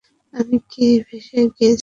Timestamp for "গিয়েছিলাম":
1.55-1.79